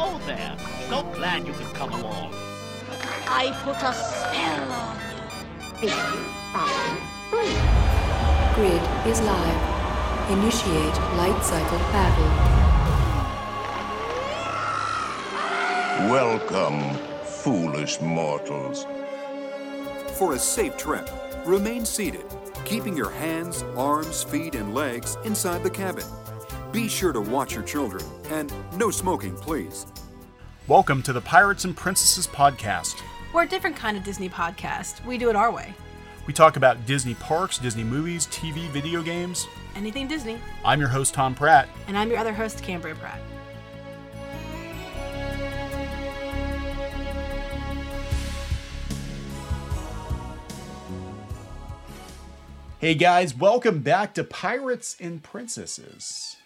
[0.00, 0.56] Hello there.
[0.88, 2.32] So glad you could come along.
[3.26, 4.96] I put a spell on
[5.82, 5.90] you.
[8.54, 9.60] Grid is live.
[10.30, 12.30] Initiate light cycle battle.
[16.08, 18.86] Welcome, foolish mortals.
[20.16, 21.10] For a safe trip,
[21.44, 22.24] remain seated,
[22.64, 26.04] keeping your hands, arms, feet, and legs inside the cabin.
[26.70, 29.86] Be sure to watch your children, and no smoking, please.
[30.68, 33.00] Welcome to the Pirates and Princesses podcast.
[33.32, 35.02] We're a different kind of Disney podcast.
[35.06, 35.72] We do it our way.
[36.26, 39.46] We talk about Disney parks, Disney movies, TV, video games.
[39.74, 40.38] Anything Disney.
[40.62, 41.70] I'm your host, Tom Pratt.
[41.86, 43.18] And I'm your other host, Cambria Pratt.
[52.78, 56.36] Hey guys, welcome back to Pirates and Princesses.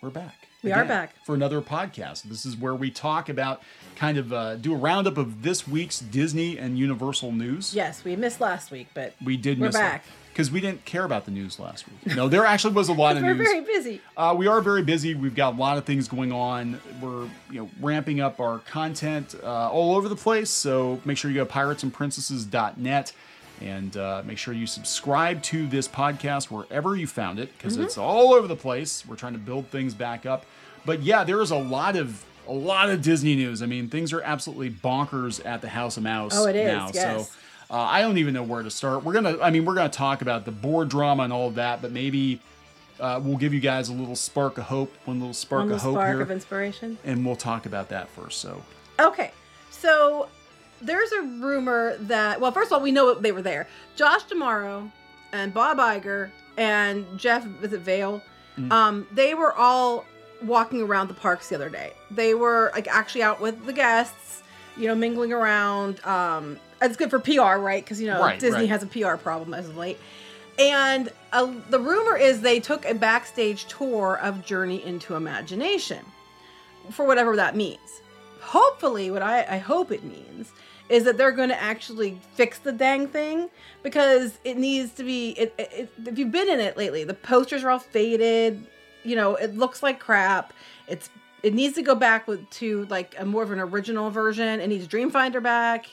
[0.00, 0.46] We're back.
[0.64, 1.14] We are back.
[1.24, 2.22] for another podcast.
[2.22, 3.60] This is where we talk about
[3.96, 7.74] kind of uh, do a roundup of this week's Disney and Universal news.
[7.74, 10.04] Yes, we missed last week, but We did We're miss back.
[10.32, 12.16] because we didn't care about the news last week.
[12.16, 13.46] No, there actually was a lot of we're news.
[13.46, 14.00] very busy.
[14.16, 15.14] Uh, we are very busy.
[15.14, 16.80] We've got a lot of things going on.
[17.02, 20.48] We're you know ramping up our content uh, all over the place.
[20.48, 23.12] So make sure you go to piratesandprincesses.net
[23.60, 27.84] and uh, make sure you subscribe to this podcast wherever you found it because Mm-hmm.
[27.84, 29.04] it's all over the place.
[29.06, 30.44] We're trying to build things back up.
[30.84, 33.62] But yeah, there is a lot of a lot of Disney news.
[33.62, 36.90] I mean, things are absolutely bonkers at the House of Mouse Oh, it is, now.
[36.92, 37.30] yes.
[37.30, 37.34] So
[37.70, 39.02] uh, I don't even know where to start.
[39.02, 41.80] We're gonna, I mean, we're gonna talk about the board drama and all of that,
[41.80, 42.40] but maybe
[43.00, 45.80] uh, we'll give you guys a little spark of hope, one little spark One of
[45.80, 46.98] hope spark here, of inspiration.
[47.04, 48.40] and we'll talk about that first.
[48.42, 48.62] So
[49.00, 49.30] Okay,
[49.70, 50.28] so
[50.82, 53.66] there's a rumor that, well, first of all, we know they were there.
[53.96, 54.90] Josh D'Amaro
[55.32, 58.22] and Bob Iger and Jeff, was it Vahle?
[58.70, 60.04] Um, they were all
[60.42, 61.92] walking around the parks the other day.
[62.10, 64.42] They were like actually out with the guests,
[64.76, 66.04] you know, mingling around.
[66.04, 67.82] Um, it's good for PR, right?
[67.82, 68.68] Because you know Right, Disney right.
[68.68, 69.98] has a PR problem as of late.
[70.56, 76.04] And uh, the rumor is they took a backstage tour of Journey into Imagination,
[76.92, 77.80] for whatever that means.
[78.44, 80.52] Hopefully, what I, I hope it means
[80.90, 83.48] is that they're going to actually fix the dang thing
[83.82, 85.30] because it needs to be.
[85.30, 88.66] It, it, it- if you've been in it lately, the posters are all faded.
[89.02, 90.52] You know, it looks like crap.
[90.86, 91.08] It's
[91.42, 94.60] it needs to go back with to like a more of an original version.
[94.60, 95.86] It needs Dreamfinder back.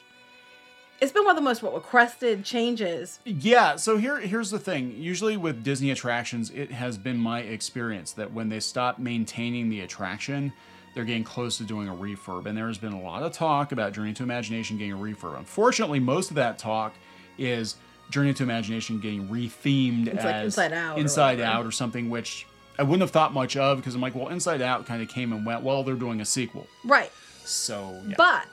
[1.02, 4.94] It's been one of the most requested changes yeah, so here here's the thing.
[4.98, 9.82] Usually with Disney attractions, it has been my experience that when they stop maintaining the
[9.82, 10.54] attraction,
[10.94, 12.46] they're getting close to doing a refurb.
[12.46, 15.38] And there has been a lot of talk about Journey to Imagination getting a refurb.
[15.38, 16.94] Unfortunately, most of that talk
[17.38, 17.76] is
[18.10, 21.58] Journey to Imagination getting rethemed It's as like Inside Out or Inside whatever.
[21.58, 22.46] Out or something, which
[22.78, 25.32] I wouldn't have thought much of because I'm like, well, Inside Out kind of came
[25.34, 25.64] and went.
[25.64, 27.12] Well, they're doing a sequel, right.
[27.46, 28.16] so yeah.
[28.18, 28.48] But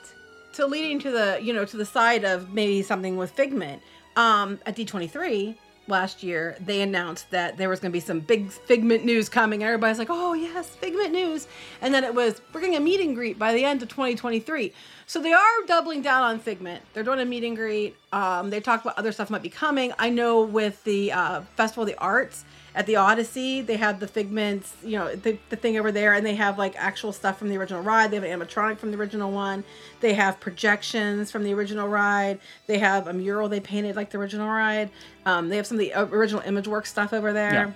[0.53, 3.81] to leading to the you know to the side of maybe something with Figment,
[4.15, 5.55] um, at D23
[5.89, 9.61] last year they announced that there was going to be some big Figment news coming,
[9.61, 11.47] and everybody's like, oh yes, Figment news,
[11.81, 14.73] and then it was we're getting a meet and greet by the end of 2023.
[15.09, 16.83] So they are doubling down on Figment.
[16.93, 17.95] They're doing a meet and greet.
[18.13, 19.91] Um, they talk about other stuff might be coming.
[19.97, 24.07] I know with the uh, Festival of the Arts at the Odyssey, they have the
[24.07, 27.49] Figments, you know, the, the thing over there, and they have like actual stuff from
[27.49, 28.11] the original ride.
[28.11, 29.63] They have an animatronic from the original one.
[29.99, 32.37] They have projections from the original ride.
[32.67, 34.91] They have a mural they painted like the original ride.
[35.25, 37.51] Um, they have some of the uh, original ImageWorks stuff over there.
[37.51, 37.71] Yeah.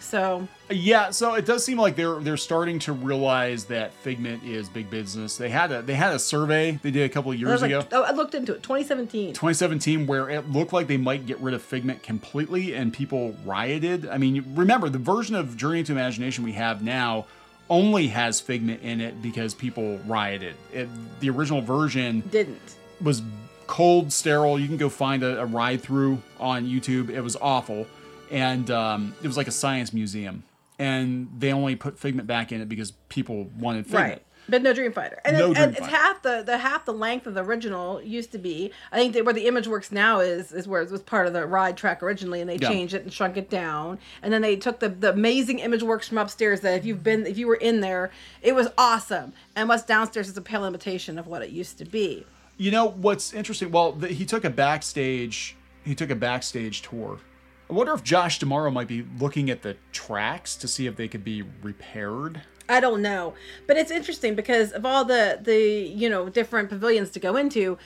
[0.00, 4.68] So Yeah, so it does seem like they're they're starting to realize that Figment is
[4.68, 5.36] big business.
[5.36, 7.86] They had a they had a survey they did a couple of years like, ago,
[7.92, 8.62] oh, I looked into it.
[8.62, 9.34] 2017.
[9.34, 14.08] 2017, where it looked like they might get rid of Figment completely, and people rioted.
[14.08, 17.26] I mean, remember the version of Journey to Imagination we have now
[17.68, 20.56] only has Figment in it because people rioted.
[20.72, 20.88] It,
[21.20, 22.76] the original version Didn't.
[23.00, 23.22] was
[23.66, 24.58] cold, sterile.
[24.58, 27.08] You can go find a, a ride through on YouTube.
[27.08, 27.86] It was awful,
[28.30, 30.42] and um, it was like a science museum.
[30.78, 34.08] And they only put Figment back in it because people wanted Figment.
[34.12, 34.22] Right.
[34.48, 37.34] But no Dreamfinder, and, No it- and it's half the the half the length of
[37.34, 38.72] the original used to be.
[38.90, 41.34] I think that where the image works now is is where it was part of
[41.34, 42.68] the ride track originally, and they Yeah.
[42.68, 43.98] changed it and shrunk it down.
[44.22, 47.26] And then they took the the amazing image works from upstairs that if you've been
[47.26, 48.10] if you were in there,
[48.42, 49.34] it was awesome.
[49.54, 52.24] And what's downstairs is a pale imitation of what it used to be.
[52.56, 53.70] You know what's interesting?
[53.70, 55.54] Well, the, he took a backstage.
[55.84, 57.18] He took a backstage tour.
[57.70, 61.06] I wonder if Josh D'Amaro might be looking at the tracks to see if they
[61.06, 62.42] could be repaired.
[62.68, 63.34] I don't know,
[63.66, 67.78] but it's interesting because of all the the you know different pavilions to go into,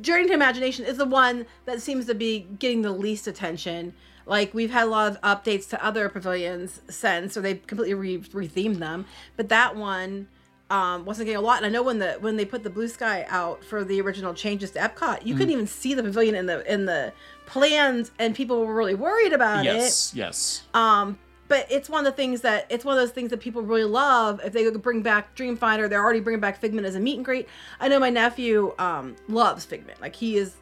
[0.00, 3.94] Journey to Imagination is the one that seems to be getting the least attention.
[4.26, 8.18] Like we've had a lot of updates to other pavilions since, so they completely re-
[8.18, 9.04] rethemed them,
[9.36, 10.28] but that one
[10.70, 11.58] um, wasn't getting a lot.
[11.58, 14.32] And I know when the when they put the blue sky out for the original
[14.32, 15.38] changes to Epcot, you Mm.
[15.38, 17.12] couldn't even see the pavilion in the in the
[17.46, 19.74] plans, and people were really worried about it.
[19.74, 20.62] yes, yes.
[20.74, 21.18] Um,
[21.48, 23.84] but it's one of the things that it's one of those things that people really
[23.84, 24.40] love.
[24.42, 27.24] If they could bring back Dreamfinder, they're already bringing back Figment as a meet and
[27.24, 27.46] greet.
[27.78, 30.00] I know my nephew um, loves Figment.
[30.00, 30.54] Like he is,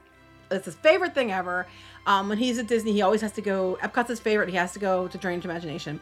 [0.51, 1.67] it's his favorite thing ever.
[2.07, 3.79] Um, when he's at Disney, he always has to go.
[3.83, 4.49] Epcot's his favorite.
[4.49, 6.01] He has to go to Strange Imagination.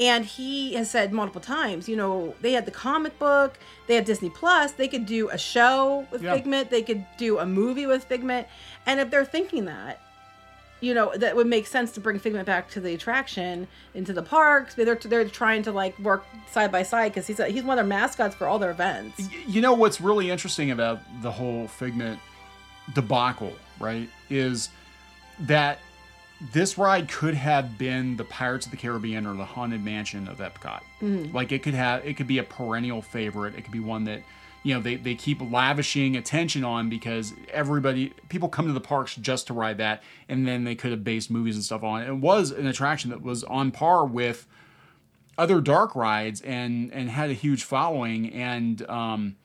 [0.00, 4.04] And he has said multiple times, you know, they had the comic book, they had
[4.04, 6.34] Disney Plus, they could do a show with Yeah.
[6.34, 8.46] Figment, they could do a movie with Figment.
[8.84, 10.02] And if they're thinking that,
[10.80, 14.22] you know that would make sense to bring Figment back to the attraction into the
[14.22, 14.74] parks.
[14.74, 17.84] They're they're trying to like work side by side because he's a, he's one of
[17.84, 19.28] their mascots for all their events.
[19.46, 22.20] You know what's really interesting about the whole Figment
[22.94, 24.08] debacle, right?
[24.30, 24.68] Is
[25.40, 25.78] that
[26.52, 30.38] this ride could have been the Pirates of the Caribbean or the Haunted Mansion of
[30.38, 30.82] Epcot.
[31.00, 31.34] Mm-hmm.
[31.34, 33.54] Like it could have, it could be a perennial favorite.
[33.54, 34.22] It could be one that
[34.66, 39.14] you know they, they keep lavishing attention on because everybody people come to the parks
[39.14, 42.08] just to ride that, and then they could have based movies and stuff on it.
[42.08, 44.48] It was an attraction that was on par with
[45.38, 49.36] other dark rides and and had a huge following and um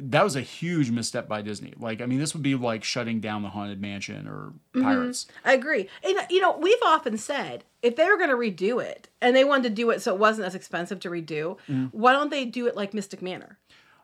[0.00, 1.74] that was a huge misstep by Disney.
[1.76, 5.26] Like, I mean, this would be like shutting down the Haunted Mansion or Pirates.
[5.44, 5.88] I agree.
[6.04, 9.42] And you know, we've often said if they were going to redo it and they
[9.42, 11.56] wanted to do it so it wasn't as expensive to redo,
[11.90, 13.58] why don't they do it like Mystic Manor?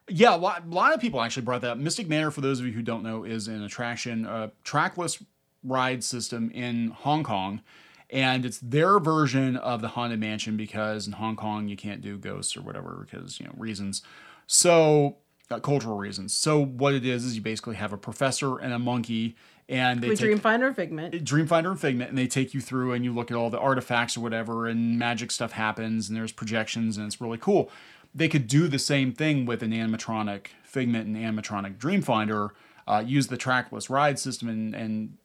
[0.09, 1.79] Yeah, a lot, a lot of people actually brought that up.
[1.79, 5.23] Mystic Manor, for those of you who don't know, is an attraction, a trackless
[5.62, 7.62] ride system in Hong Kong.
[8.11, 12.19] And it's their version of the Haunted Mansion because in Hong Kong you can't do
[12.19, 14.03] ghosts or whatever because, you know, reasons.
[14.47, 15.17] So,
[15.51, 16.35] uh, cultural reasons.
[16.35, 19.37] So, what it is, is you basically have a professor and a monkey,
[19.69, 21.25] and they We take, Dreamfinder and Figment.
[21.25, 24.17] Dreamfinder and Figment, and they take you through and you look at all the artifacts
[24.17, 27.71] or whatever, and magic stuff happens, and there's projections, and it's really cool.
[28.14, 32.50] They could do the same thing with an animatronic Figment and animatronic Dreamfinder,
[32.88, 35.16] uh, use the trackless ride system, and and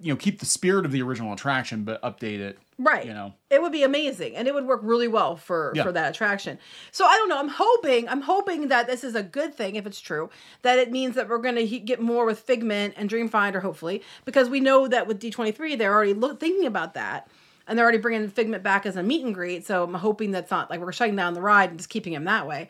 [0.00, 2.58] you know keep the spirit of the original attraction, but update it.
[2.78, 3.06] Right.
[3.06, 3.34] You know.
[3.50, 5.82] It would be amazing and it would work really well for Yeah.
[5.84, 6.58] for that attraction.
[6.90, 9.86] So I don't know, I'm hoping I'm hoping that this is a good thing if
[9.86, 10.30] it's true
[10.62, 14.02] that it means that we're going to he- get more with Figment and Dreamfinder hopefully
[14.24, 17.28] because we know that with D23 they're already look, thinking about that
[17.72, 19.66] and they're already bringing Figment back as a meet and greet.
[19.66, 22.24] So I'm hoping that's not like we're shutting down the ride and just keeping him
[22.24, 22.68] that way.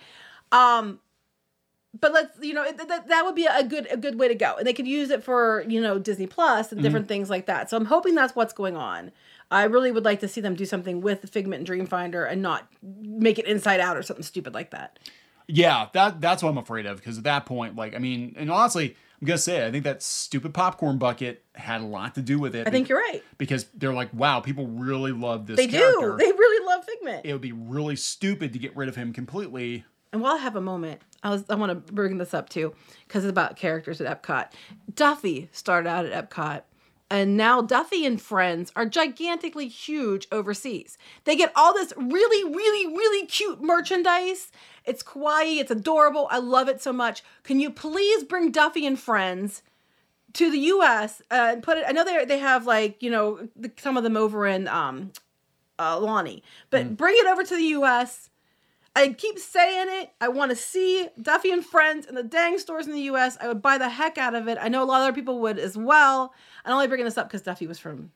[0.53, 1.01] Um
[2.01, 4.35] but let's you know it- that, that would be a good a good way to
[4.35, 7.45] go and they could use it for you know disney plus and different things like
[7.47, 9.13] that so i'm hoping that's what's going on
[9.51, 12.67] i really would like to see them do something with figment and dreamfinder and not
[12.83, 14.99] make it inside out or something stupid like that
[15.49, 18.51] Yeah, that that's what I'm afraid of because at that point, like, I mean, and
[18.51, 22.41] honestly, I'm gonna say, I think that stupid popcorn bucket had a lot to do
[22.41, 22.67] with it.
[22.67, 26.17] i think you're right because they're like, wow, people really love this they character.
[26.17, 29.13] do they really love figment it would be really stupid to get rid of him
[29.13, 29.85] completely.
[30.13, 32.75] And while I have a moment, I was I want to bring this up too
[33.07, 34.49] because it's about characters at Epcot.
[34.93, 36.63] Duffy started out at Epcot,
[37.13, 40.97] and now Duffy and friends are gigantically huge overseas.
[41.25, 44.51] They get all this really, really, really cute merchandise.
[44.87, 46.27] It's kawaii, it's adorable.
[46.31, 47.23] I love it so much.
[47.43, 49.63] Can you please bring Duffy and friends?
[50.35, 51.21] to the U.S.
[51.31, 51.85] Uh, and put it.
[51.87, 55.13] I know they they have like you know the, some of them over in um,
[55.79, 58.31] uh, Aulani, but bring it over to the U.S.
[58.95, 60.11] I keep saying it.
[60.21, 63.39] I want to see Duffy and Friends in the dang stores in the U.S.
[63.41, 64.59] I would buy the heck out of it.
[64.61, 66.35] I know a lot of other people would as well.
[66.65, 68.11] I'm only bringing this up because Duffy was from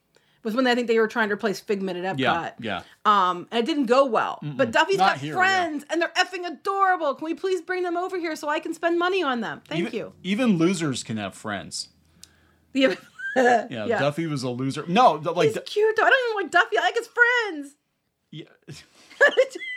[0.46, 2.18] was when I think they were trying to replace Figment at Epcot.
[2.18, 2.82] Yeah, yeah.
[3.04, 4.38] Um, and it didn't go well.
[4.42, 7.16] But Duffy's got here, friends, and they're effing adorable.
[7.16, 9.60] Can we please bring them over here so I can spend money on them?
[9.66, 10.12] Thank even, you.
[10.22, 11.88] Even losers can have friends.
[12.72, 12.94] Yeah.
[13.36, 13.98] Yeah, Yeah.
[13.98, 14.86] Duffy was a loser.
[14.88, 16.04] No, like He's cute though.
[16.04, 16.78] I don't even like Duffy.
[16.78, 17.76] I like his friends.
[18.30, 18.44] yeah.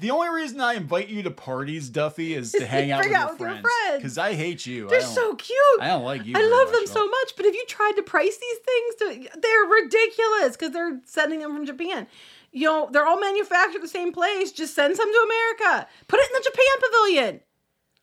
[0.00, 3.20] the only reason I invite you to parties, Duffy, is to hang out with out
[3.20, 3.62] your with your friends.
[3.62, 3.96] friends.
[3.98, 4.88] Because I hate you.
[4.88, 5.58] They're so cute.
[5.80, 6.34] I don't like you.
[6.36, 8.94] I love them so much, but have you tried to price these things?
[9.30, 12.06] To they're ridiculous because they're sending them from Japan.
[12.52, 14.52] You know, they're all manufactured the same place.
[14.52, 15.88] Just send some to America.
[16.08, 17.40] Put it in the Japan pavilion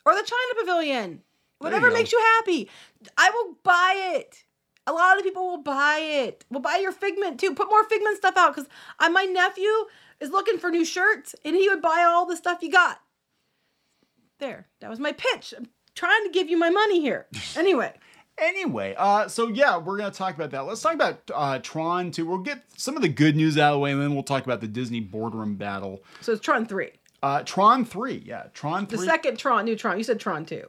[0.06, 1.22] or the China pavilion.
[1.60, 1.96] Whatever go.
[1.96, 2.70] makes you happy.
[3.18, 4.44] I will buy it.
[4.86, 6.46] A lot of people will buy it.
[6.50, 7.54] We'll buy your figment too.
[7.54, 8.70] Put more figment stuff out because
[9.12, 9.70] my nephew
[10.20, 13.00] is looking for new shirts and he would buy all the stuff you got.
[14.40, 15.54] There, that was my pitch.
[15.58, 17.28] I'm trying to give you my money here.
[17.56, 17.94] Anyway,
[18.40, 20.62] Anyway, uh, so yeah, we're gonna talk about that.
[20.68, 22.28] Let's talk about uh, Tron too.
[22.28, 24.44] We'll get some of the good news out of the way, and then we'll talk
[24.44, 26.04] about the Disney boardroom battle.
[26.22, 26.92] so it's Tron 3.
[27.24, 29.98] Uh, Tron three, yeah, Tron The second Tron, new Tron.
[29.98, 30.64] You said Tron 2.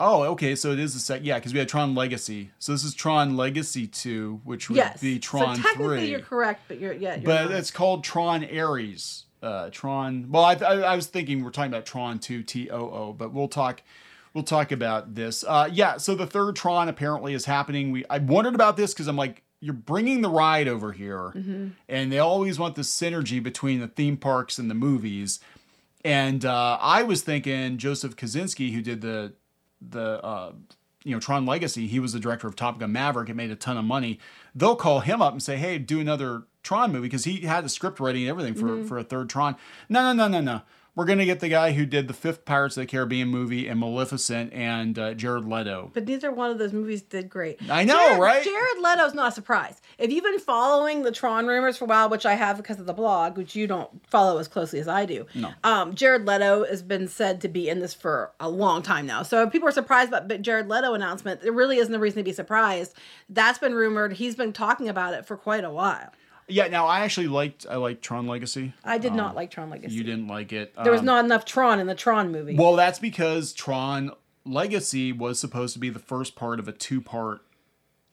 [0.00, 1.26] Oh, okay, so it is the second.
[1.26, 2.50] Yeah, because we had Tron Legacy.
[2.60, 5.00] So this is Tron Legacy two, which would Yes.
[5.00, 6.10] be Tron so technically three.
[6.10, 7.16] you're correct, but you're, yeah.
[7.16, 7.52] You're but not.
[7.52, 9.24] it's called Tron Ares.
[9.42, 10.26] uh, Tron.
[10.30, 13.32] Well, I, I, I was thinking we're talking about Tron 2 T O O, but
[13.32, 13.82] we'll talk.
[14.34, 15.42] We'll talk about this.
[15.46, 17.90] Uh, yeah, so the third Tron apparently is happening.
[17.90, 21.32] We I wondered about this because I'm like, you're bringing the ride over here,
[21.88, 25.40] and they always want the synergy between the theme parks and the movies.
[26.04, 29.32] And uh, I was thinking Joseph Kosinski, who did the
[29.80, 30.52] the uh,
[31.04, 33.28] you know Tron Legacy, he was the director of Top Gun Maverick.
[33.28, 34.18] It made a ton of money.
[34.54, 37.68] They'll call him up and say, "Hey, do another Tron movie," because he had the
[37.68, 39.56] script ready and everything for for a third Tron.
[39.88, 40.62] No, no, no, no, no.
[40.98, 43.78] We're gonna get the guy who did the fifth Pirates of the Caribbean movie and
[43.78, 45.92] Maleficent and uh, Jared Leto.
[45.94, 47.60] But neither one of those movies did great.
[47.70, 48.42] I know, Jared, right?
[48.42, 49.80] Jared Leto's not a surprise.
[49.96, 52.86] If you've been following the Tron rumors for a while, which I have because of
[52.86, 55.52] the blog, which you don't follow as closely as I do, No.
[55.62, 59.22] um, Jared Leto has been said to be in this for a long time now.
[59.22, 62.18] So if people are surprised about the Jared Leto announcement, there really isn't a reason
[62.18, 62.96] to be surprised.
[63.28, 64.14] That's been rumored.
[64.14, 66.10] He's been talking about it for quite a while.
[66.48, 68.72] Yeah, now I actually liked I liked Tron Legacy.
[68.84, 69.94] I did not like Tron Legacy.
[69.94, 70.74] You didn't like it.
[70.82, 72.54] There was Um, not enough Tron in the Tron movie.
[72.56, 74.12] Well, that's because Tron
[74.44, 77.42] Legacy was supposed to be the first part of a two part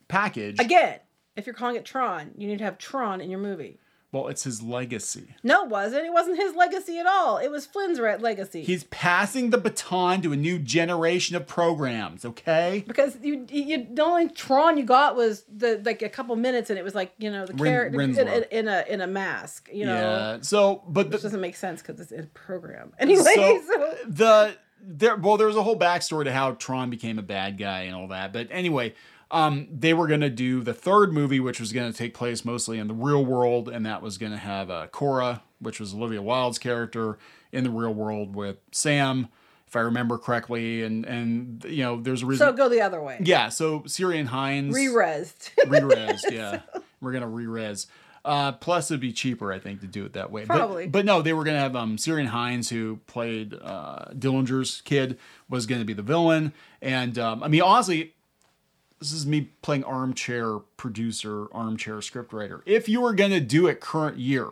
[0.08, 0.60] package.
[0.60, 1.00] Again,
[1.36, 3.80] if you're calling it Tron, you need to have Tron in your movie.
[4.15, 5.36] Well, it's his legacy.
[5.43, 6.05] No, it wasn't.
[6.05, 7.38] It wasn't his legacy at all.
[7.38, 8.63] It was Flynn's legacy.
[8.63, 12.86] He's passing the baton to a new generation of programs, okay?
[12.88, 16.79] because you, you the only Tron you got was the like a couple minutes, and
[16.79, 19.67] it was like you know the Rin- character in, in, in a in a mask.
[19.69, 20.38] You know, Yeah.
[20.39, 22.93] So, but this doesn't make sense because it's a program.
[23.00, 27.24] Anyway, so so, the there well there's a whole backstory to how Tron became a
[27.24, 28.31] bad guy and all that.
[28.31, 28.93] But anyway,
[29.32, 32.88] um, they were gonna do the third movie, which was gonna take place mostly in
[32.88, 37.17] the real world, and that was gonna have uh, Quorra, which was Olivia Wilde's character
[37.51, 39.27] in the real world with Sam,
[39.67, 42.48] if I remember correctly, and and you know there's a reason.
[42.48, 43.20] so go the other way.
[43.24, 45.50] yeah, so Syrian Hines Re-resed.
[45.67, 46.62] re-res yeah
[47.01, 47.88] we're gonna re-res
[48.24, 50.86] uh, plus it'd be cheaper i think to do it that way Probably.
[50.86, 55.20] but, but no they were gonna have um, syrian hines who played uh, dillinger's kid
[55.50, 56.51] was gonna be the villain
[56.82, 58.14] and um, i mean honestly
[59.00, 64.18] this is me playing armchair producer armchair scriptwriter if you were gonna do it current
[64.18, 64.50] year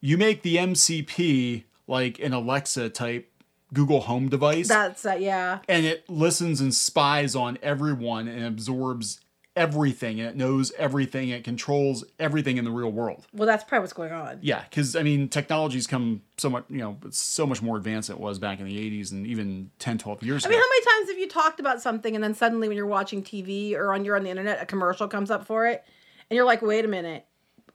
[0.00, 3.28] you make the mcp like an alexa type
[3.72, 5.60] google home device That's uh, yeah.
[5.68, 9.20] and it listens and spies on everyone and absorbs
[9.54, 10.18] everything.
[10.20, 11.28] And it knows everything.
[11.28, 13.26] It controls everything in the real world.
[13.32, 14.38] Well, that's probably what's going on.
[14.40, 18.08] yeah because i mean technology's come so much you know it's so much more advanced
[18.08, 20.56] than it was back in the 80s and even 10 12 years I ago.
[20.56, 23.22] mean, how many times have you talked about something and then suddenly when you're watching
[23.22, 25.84] TV or on you're on the internet, a commercial comes up for it,
[26.30, 27.26] and you're like, wait a minute,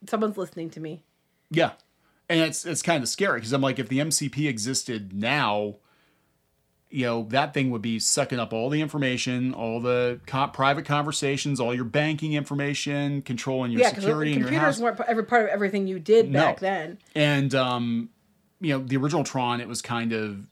[0.10, 1.04] someone's listening to me.
[1.52, 1.72] yeah.
[2.30, 5.76] And it's it's kind of scary because i'm like if the mcp existed now
[6.98, 10.84] you know that thing would be sucking up all the information all the co- private
[10.84, 15.24] conversations all your banking information controlling your Yeah, security in your computers house weren't every
[15.24, 16.39] part of everything you did No.
[16.39, 16.98] back then.
[17.13, 18.10] And um,
[18.60, 20.50] you know, the original Tron, it was kind of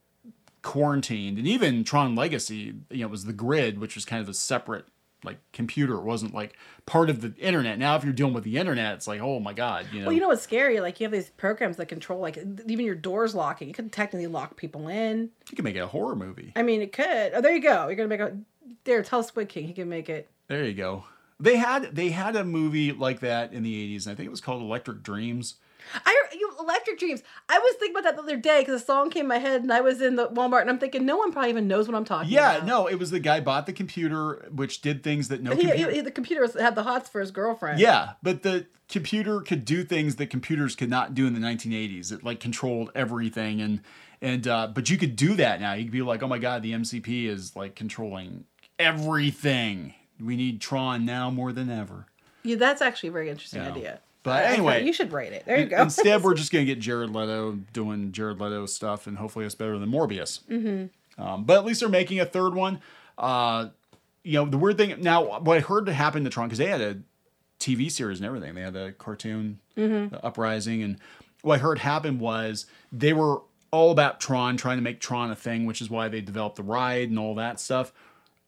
[0.62, 4.34] quarantined, and even Tron Legacy, you know, was the grid, which was kind of a
[4.34, 4.86] separate
[5.26, 5.96] like computer.
[5.96, 7.78] It wasn't like part of the internet.
[7.78, 10.08] Now, if you're dealing with the internet, it's like, oh my god, you know.
[10.08, 10.80] Well, you know what's scary?
[10.80, 13.68] Like you have these programs that control, like even your doors locking.
[13.68, 15.30] You could technically lock people in.
[15.50, 16.54] you can make it a horror movie.
[16.56, 17.32] I mean, it could.
[17.34, 17.88] Oh, there you go.
[17.88, 18.38] You're gonna make a.
[18.84, 20.30] There, tell Squid King he can make it.
[20.48, 21.06] There you go.
[21.40, 24.32] They had they had a movie like that in the 80s, and I think it
[24.32, 25.56] was called Electric Dreams.
[26.06, 27.22] I you Electric Dreams.
[27.50, 29.62] I was thinking about that the other day because a song came in my head
[29.62, 31.96] and I was in the Walmart and I'm thinking no one probably even knows what
[31.96, 32.66] I'm talking Yeah, about.
[32.68, 35.92] no, it was the guy bought the computer, which did things that no He, computer.
[35.92, 37.80] he, the computer had the hots for his girlfriend.
[37.80, 42.12] Yeah, but the computer could do things that computers could not do in the 1980s.
[42.12, 43.82] It like controlled everything, and
[44.22, 45.74] and uh, but you could do that now.
[45.74, 48.46] You could be like, oh my god, the MCP is like controlling
[48.80, 49.94] everything.
[50.20, 52.08] We need Tron now more than ever.
[52.44, 53.70] Yeah, that's actually a very interesting Yeah.
[53.72, 54.00] idea.
[54.26, 54.84] But anyway.
[54.84, 55.46] you should rate it.
[55.46, 55.82] There you go.
[55.82, 59.78] Instead, we're just gonna get Jared Leto doing Jared Leto stuff, and hopefully it's better
[59.78, 60.42] than Morbius.
[60.50, 61.22] Mm-hmm.
[61.24, 62.82] Um, but at least they're making a third one.
[63.18, 63.70] Uh,
[64.24, 66.82] you know, the weird thing now, what I heard happened to Tron because they had
[66.82, 66.98] a
[67.60, 68.56] TV series and everything.
[68.56, 70.98] They had a cartoon, the Uprising, and
[71.44, 75.36] what I heard happen was they were all about Tron, trying to make Tron a
[75.36, 77.94] thing, which is why they developed the ride and all that stuff.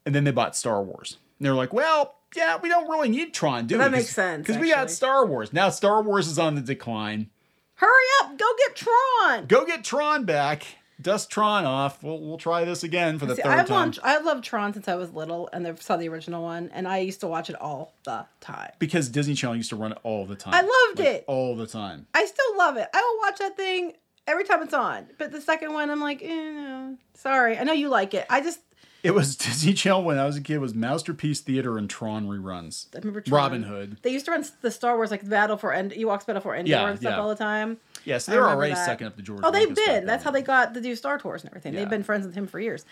[0.05, 1.17] And then they bought Star Wars.
[1.37, 3.79] And they're like, well, yeah, we don't really need Tron, do we?
[3.83, 4.91] That makes sense, Because we got.
[4.91, 5.53] Star Wars.
[5.53, 7.29] Now Star Wars is on the decline.
[7.75, 9.45] Hurry up, go get Tron.
[9.47, 10.65] Go get Tron back.
[10.99, 12.01] Dust Tron off.
[12.01, 13.77] We'll, we'll try this again for the See, 3rd I've time.
[13.89, 16.87] loved, I loved Tron since I was little, and I saw the original one, and
[16.87, 18.71] I used to watch it all the time.
[18.79, 20.55] because Disney Channel used to run it all the time.
[20.55, 21.25] I loved Like, it.
[21.27, 22.07] all the time.
[22.15, 22.87] I still love it.
[22.91, 23.93] I will watch that thing
[24.25, 25.05] every time it's on.
[25.19, 27.59] But the second one, I'm like, eh, no, sorry.
[27.59, 28.25] I know you like it.
[28.27, 28.59] I just,
[29.03, 30.57] It was Disney Channel when I was a kid.
[30.59, 32.87] Was Masterpiece Theater and Tron reruns.
[32.95, 33.37] I remember Tron.
[33.41, 33.97] Robin Hood.
[34.01, 36.69] They used to run the Star Wars like Battle for End, Ewoks Battle for Endor
[36.71, 37.19] Yeah, and stuff yeah.
[37.19, 37.77] all the time.
[38.05, 38.85] Yes, I they're remember already that.
[38.85, 39.41] sucking up the George.
[39.43, 40.05] Oh, they've Lucas been.
[40.05, 41.73] That's how they got to do Star Tours and everything.
[41.73, 41.81] Yeah.
[41.81, 42.85] They've been friends with him for years.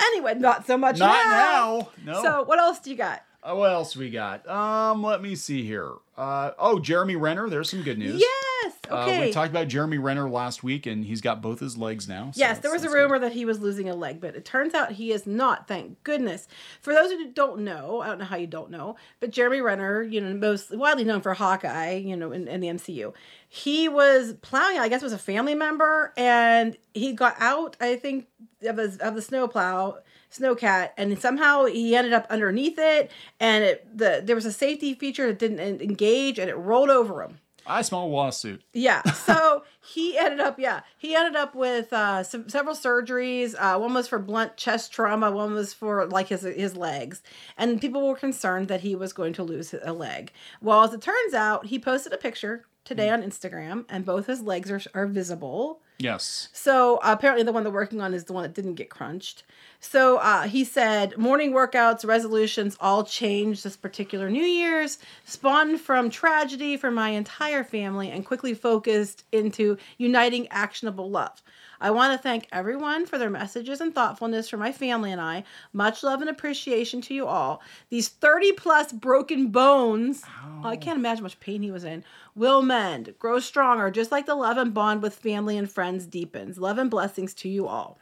[0.00, 1.88] Anyway, not so much Not now.
[2.04, 2.12] now.
[2.14, 2.22] No.
[2.22, 3.22] So, what else do you got?
[3.42, 4.46] Uh, what else we got?
[4.48, 5.92] Um, let me see here.
[6.16, 7.48] Uh, oh, Jeremy Renner.
[7.48, 8.20] There's some good news.
[8.20, 8.74] Yes.
[8.90, 9.26] Uh, Okay.
[9.26, 12.32] we talked about Jeremy Renner last week, and he's got both his legs now.
[12.34, 13.00] so Yes, there was a that's good.
[13.02, 15.66] rumor that he was losing a leg, but it turns out he is not.
[15.68, 16.48] Thank goodness.
[16.82, 20.02] For those who don't know, I don't know how you don't know, but Jeremy Renner,
[20.02, 23.14] you know, most widely known for Hawkeye, you know, in, in the MCU,
[23.48, 24.78] he was plowing.
[24.78, 27.76] I guess was a family member, and he got out.
[27.80, 28.26] I think
[28.64, 29.98] of his, of the snow plow.
[30.32, 34.94] Snowcat, and somehow he ended up underneath it, and it the there was a safety
[34.94, 37.38] feature that didn't engage, and it rolled over him.
[37.66, 38.62] I smell a lawsuit.
[38.72, 39.02] Yeah.
[39.30, 43.54] So he ended up, yeah, he ended up with uh, some, several surgeries.
[43.56, 45.30] Uh, one was for blunt chest trauma.
[45.30, 47.22] One was for like his his legs,
[47.56, 50.32] and people were concerned that he was going to lose a leg.
[50.60, 54.42] Well, as it turns out, he posted a picture today on Instagram, and both his
[54.42, 55.80] legs are are visible.
[55.98, 56.48] Yes.
[56.52, 59.44] So uh, apparently, the one they're working on is the one that didn't get crunched.
[59.80, 66.10] So uh, he said, morning workouts, resolutions all changed this particular New Year's, spawned from
[66.10, 71.42] tragedy for my entire family, and quickly focused into uniting actionable love.
[71.80, 75.44] I want to thank everyone for their messages and thoughtfulness for my family and I.
[75.72, 77.62] Much love and appreciation to you all.
[77.88, 80.22] These 30 plus broken bones,
[80.62, 84.34] I can't imagine much pain he was in, will mend, grow stronger, just like the
[84.34, 86.58] love and bond with family and friends deepens.
[86.58, 87.96] Love and blessings to you all.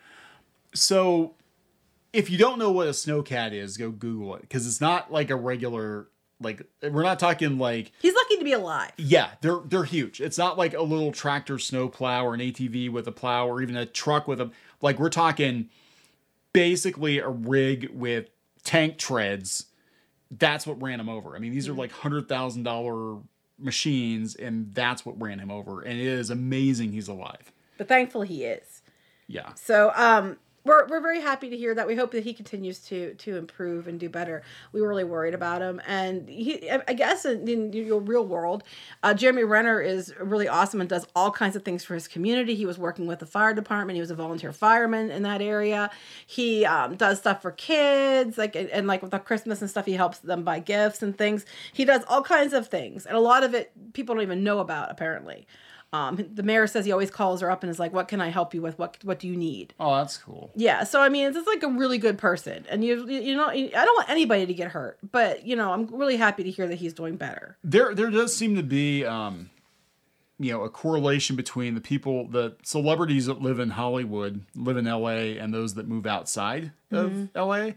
[0.75, 1.35] So,
[2.18, 5.30] if you don't know what a snowcat is, go Google it because it's not like
[5.30, 6.08] a regular.
[6.40, 8.92] Like we're not talking like He's lucky to be alive.
[8.96, 10.20] yeah, they're they're huge.
[10.20, 13.60] It's not like a little tractor snow plow or an ATV with a plow or
[13.60, 15.68] even a truck with a like we're talking
[16.52, 18.28] basically a rig with
[18.62, 19.66] tank treads.
[20.30, 21.34] That's what ran him over.
[21.34, 23.18] I mean, these are like hundred thousand dollar
[23.58, 25.81] machines, and that's what ran him over.
[25.83, 27.50] And it is amazing he's alive.
[27.78, 28.83] But thankfully he is.
[29.26, 29.54] Yeah.
[29.54, 30.37] So um
[30.68, 31.87] we're, we're very happy to hear that.
[31.87, 34.42] We hope that he continues to to improve and do better.
[34.72, 38.62] We were really worried about him, and he, I guess, in, in your real world,
[39.02, 42.54] uh, Jeremy Renner is really awesome and does all kinds of things for his community.
[42.54, 43.96] He was working with the fire department.
[43.96, 45.90] He was a volunteer fireman in that area.
[46.26, 49.87] He um, does stuff for kids, like and, and like with the Christmas and stuff.
[49.87, 51.46] He helps them buy gifts and things.
[51.72, 54.59] He does all kinds of things, and a lot of it people don't even know
[54.59, 55.46] about apparently.
[55.92, 58.29] Um, the mayor says he always calls her up and is like, "What can I
[58.29, 58.79] help you with?
[58.79, 60.51] What what do you need?" Oh, that's cool.
[60.55, 63.48] Yeah, so I mean, it's just like a really good person, and you you know,
[63.48, 66.66] I don't want anybody to get hurt, but you know, I'm really happy to hear
[66.68, 67.57] that he's doing better.
[67.64, 69.48] there there does seem to be um
[70.38, 74.85] you know a correlation between the people the celebrities that live in hollywood live in
[74.85, 77.70] la and those that move outside of la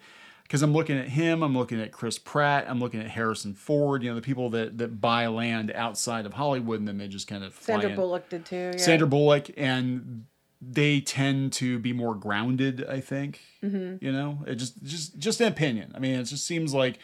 [0.52, 4.04] because i'm looking at him i'm looking at chris pratt i'm looking at harrison ford
[4.04, 7.26] you know the people that that buy land outside of hollywood and then they just
[7.26, 7.96] kind of fly Sandra in.
[7.96, 8.56] Bullock did too.
[8.74, 8.78] Yeah.
[8.78, 10.26] sandra bullock and
[10.62, 14.04] they tend to be more grounded i think Mm-hmm.
[14.04, 16.98] you know it just just just an opinion i mean it just seems like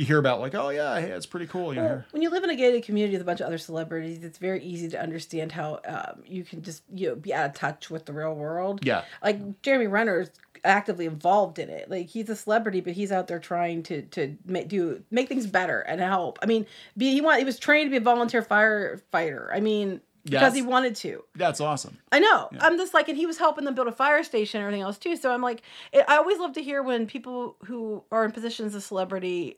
[0.00, 2.42] you hear about like oh yeah hey, it's pretty cool you know when you live
[2.44, 5.52] in a gated community with a bunch of other celebrities, it's very easy to understand
[5.52, 8.84] how um, you can just you know be out of touch with the real world.
[8.84, 9.04] Yeah.
[9.22, 10.30] like Jeremy Renner is
[10.64, 11.90] actively involved in it.
[11.90, 15.46] Like he's a celebrity, but he's out there trying to to make do make things
[15.46, 16.38] better and help.
[16.42, 19.48] I mean, be he want he was trained to be a volunteer firefighter.
[19.52, 20.00] I mean.
[20.22, 21.24] Because he wanted to.
[21.34, 22.50] that's awesome I know.
[22.60, 24.98] I'm just like, and he was helping them build a fire station and everything else
[24.98, 25.16] too.
[25.16, 28.74] So I'm like, it, I always love to hear when people who are in positions
[28.74, 29.56] of celebrity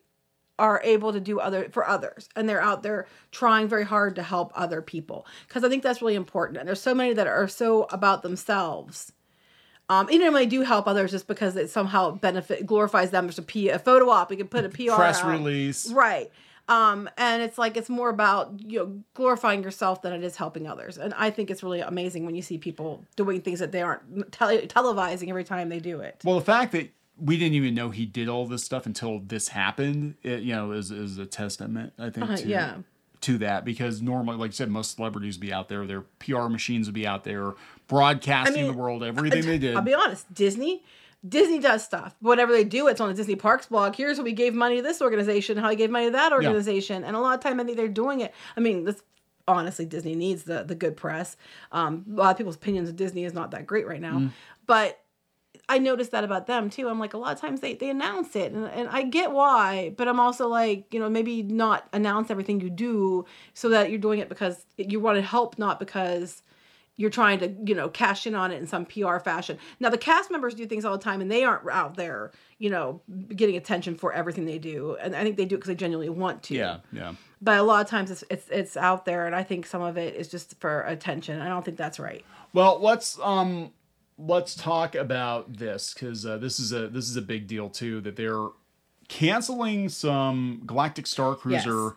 [0.59, 4.23] are able to do other for others and they're out there trying very hard to
[4.23, 6.59] help other people because I think that's really important.
[6.59, 9.13] And there's so many that are so about themselves.
[9.89, 13.27] Um, even when they do help others, just because it somehow benefit glorifies them.
[13.27, 14.31] There's a, P, a photo op.
[14.31, 15.31] We can put a PR press out.
[15.31, 16.31] release Right.
[16.69, 20.67] Um, and it's like it's more about you know glorifying yourself than it is helping
[20.69, 20.97] others.
[20.97, 24.33] And I think it's really amazing when you see people doing things that they aren't
[24.33, 26.23] tele- televising every time they do it.
[26.25, 29.49] Well, the fact that we didn't even know he did all this stuff until this
[29.49, 32.77] happened, it, you know, is, is a testament, I think, Uh, to, yeah.
[33.23, 33.65] to that.
[33.65, 36.95] Because normally, like I said, most celebrities would be out there, their PR machines would
[36.95, 37.55] be out there
[37.89, 39.77] broadcasting the world, everything they did.
[39.77, 40.83] I'll be honest, Disney.
[41.27, 42.17] Disney does stuff.
[42.19, 43.95] Whatever they do, it's on the Disney Parks blog.
[43.95, 47.05] Here's what we gave money to this organization, how we gave money to that organization,
[47.05, 48.35] and a lot of time I think they're doing it.
[48.57, 49.01] I mean, this
[49.47, 51.37] honestly, Disney needs the the good press.
[51.71, 54.31] Um, a lot of people's opinions of Disney is not that great right now,
[54.67, 54.99] but
[55.69, 56.89] I noticed that about them too.
[56.89, 59.95] I'm like, a lot of times they, they announce it, and, and I get why,
[59.97, 63.99] but I'm also like, you know, maybe not announce everything you do so that you're
[63.99, 66.43] doing it because you want to help, not because
[66.97, 69.59] you're trying to you know cash in on it in some PR fashion.
[69.81, 72.71] Now the cast members do things all the time, and they aren't out there you
[72.71, 73.01] know
[73.35, 76.11] getting attention for everything they do, and I think they do it because they genuinely
[76.11, 76.55] want to.
[76.55, 77.15] Yeah, yeah.
[77.41, 79.97] But a lot of times it's, it's it's out there, and I think some of
[79.97, 81.41] it is just for attention.
[81.41, 82.25] I don't think that's right.
[82.53, 83.73] Well, let's um
[84.27, 88.01] let's talk about this because uh, this is a this is a big deal too
[88.03, 88.49] that they're
[89.09, 91.97] canceling some Galactic Star Cruiser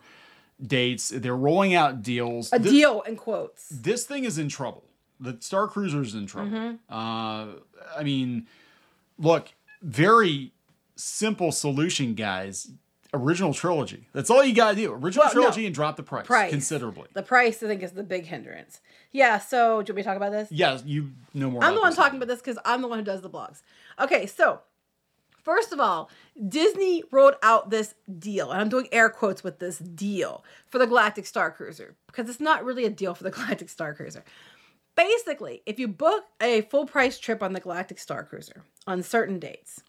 [0.62, 1.10] dates.
[1.10, 2.52] They're rolling out deals.
[2.52, 3.70] A Thi- deal in quotes.
[3.70, 4.84] This thing is in trouble.
[5.20, 6.52] The Star Cruiser is in trouble.
[6.52, 6.94] Mm-hmm.
[6.94, 7.60] Uh,
[7.98, 8.48] I mean,
[9.18, 9.50] look,
[9.82, 10.52] very
[10.96, 12.70] simple solution, guys.
[13.16, 14.08] Original trilogy.
[14.14, 14.92] That's all you gotta do.
[14.94, 15.42] Original Well, no.
[15.42, 17.08] trilogy and drop the price, Price considerably.
[17.14, 18.82] The price, I think, is the big hindrance.
[19.12, 19.40] Yeah.
[19.40, 20.52] So, do you want me to talk about this?
[20.52, 21.64] yeah, you know more.
[21.64, 23.62] I'm the one this talking about this because I'm the one who does the blogs.
[24.00, 24.60] Okay, so
[25.44, 26.10] first of all,
[26.50, 30.88] Disney wrote out this deal, and I'm doing air quotes with this deal for the
[30.88, 34.24] Galactic Star Cruiser because it's not really a deal for the Galactic Star Cruiser.
[34.96, 39.40] Basically, if you book a full price trip on the Galactic Star Cruiser on certain
[39.40, 39.84] dates,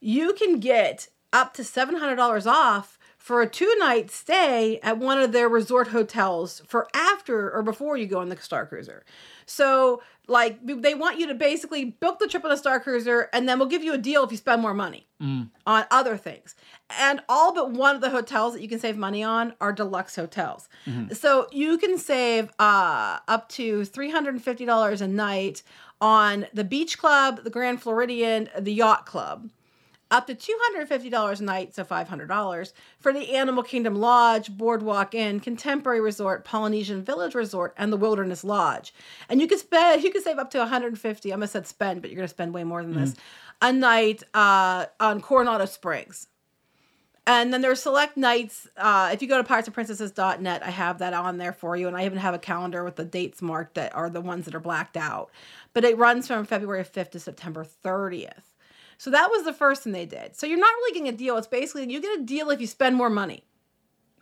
[0.00, 5.32] you can get up to $700 off for a two night stay at one of
[5.32, 9.02] their resort hotels for after or before you go on the Star Cruiser.
[9.46, 13.48] So, like, they want you to basically book the trip on the Star Cruiser and
[13.48, 15.06] then we'll give you a deal if you spend more money
[15.66, 16.54] on other things.
[16.98, 20.16] And all but one of the hotels that you can save money on are deluxe
[20.16, 20.68] hotels.
[21.12, 25.62] So, you can save uh, up to $350 a night
[26.00, 29.48] on the Beach Club, the Grand Floridian, the Yacht Club
[30.14, 36.00] up to $250 a night, so $500 for the Animal Kingdom Lodge, Boardwalk Inn, Contemporary
[36.00, 38.94] Resort, Polynesian Village Resort, and the Wilderness Lodge.
[39.28, 41.28] And you could spend, you could save up to $150.
[41.28, 43.16] I almost said spend, but you're going to spend way more than this.
[43.60, 46.28] A night uh, on Coronado Springs.
[47.26, 48.68] And then there are select nights.
[48.76, 51.88] Uh, if you go to piratesandprincesses.net, I have that on there for you.
[51.88, 54.54] And I even have a calendar with the dates marked that are the ones that
[54.54, 55.30] are blacked out.
[55.72, 58.53] But it runs from February 5th to September 30th.
[58.98, 60.36] So that was the first thing they did.
[60.36, 61.36] So you're not really getting a deal.
[61.36, 63.44] It's basically you get a deal if you spend more money.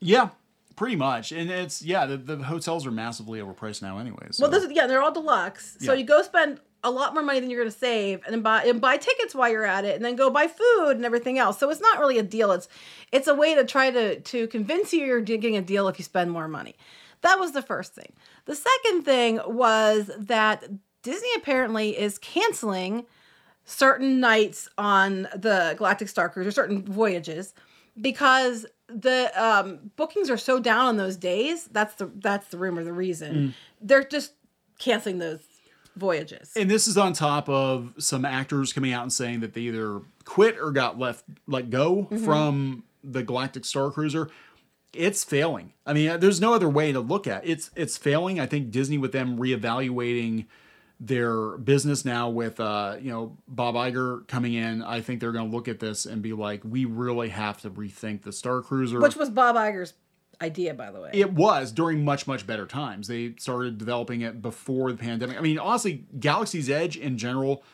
[0.01, 0.31] Yeah,
[0.77, 1.33] pretty much.
[1.33, 4.39] And it's yeah, the, the hotels are massively overpriced now, anyways.
[4.41, 5.77] Well, this is yeah, they're all deluxe.
[5.81, 5.99] So Yeah.
[6.01, 8.65] you go spend a lot more money than you're going to save, and then buy
[8.65, 11.59] and buy tickets while you're at it, and then go buy food and everything else.
[11.59, 12.51] So it's not really a deal.
[12.51, 12.69] It's
[13.13, 16.05] it's a way to try to to convince you you're getting a deal if you
[16.05, 16.75] spend more money.
[17.21, 18.13] That was the first thing.
[18.47, 20.65] The second thing was that
[21.05, 23.07] Disney apparently is canceling
[23.65, 27.55] certain nights on the Galactic Star Cruiser, certain voyages,
[28.01, 31.69] because the um, bookings are so down on those days.
[31.73, 34.33] That's the that's the rumor, the reason they're just
[34.79, 35.41] canceling those
[35.97, 36.53] voyages.
[36.57, 40.01] and this is on top of some actors coming out and saying that they either
[40.25, 42.25] quit or got left let go Mm-hmm.
[42.25, 44.29] from the Galactic Star Cruiser.
[44.95, 45.73] It's failing.
[45.87, 47.51] I mean, there's no other way to look at it.
[47.51, 48.39] It's it's failing.
[48.41, 50.47] I think Disney with them reevaluating
[51.05, 55.51] their business now with uh, you know Bob Iger coming in, I think they're going
[55.51, 59.01] to look at this and be like, we really have to rethink the Star Cruiser.
[59.01, 59.95] which was Bob Iger's
[60.41, 61.11] idea, by the way.
[61.13, 63.09] It was during much much better times.
[63.09, 65.37] They started developing it before the pandemic.
[65.37, 67.65] I mean, honestly, Galaxy's Edge in general,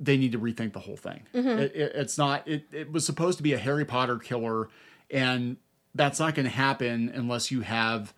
[0.00, 1.26] they need to rethink the whole thing.
[1.32, 1.48] Mm-hmm.
[1.60, 2.46] It, it- it's not.
[2.48, 4.68] It, it was supposed to be a Harry Potter killer,
[5.12, 5.58] and
[5.94, 8.12] that's not going to happen unless you have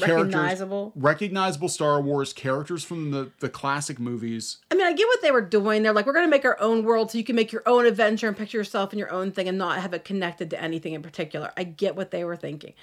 [0.00, 0.92] Recognizable.
[0.94, 4.58] recognizable Star Wars characters from the the classic movies.
[4.70, 5.82] I mean, I get what they were doing.
[5.82, 7.86] They're like, we're going to make our own world so you can make your own
[7.86, 10.94] adventure and picture yourself in your own thing and not have it connected to anything
[10.94, 11.52] in particular.
[11.56, 12.74] I get what they were thinking,